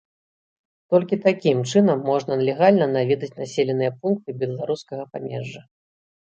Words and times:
Толькі 0.93 1.17
такім 1.25 1.57
чынам 1.73 1.99
можна 2.09 2.37
легальна 2.47 2.87
наведаць 2.95 3.29
населеныя 3.43 3.91
пункты 3.99 4.29
беларускага 4.45 5.03
памежжа. 5.13 5.61